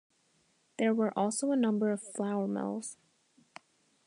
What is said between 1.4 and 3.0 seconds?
a number of flour mills.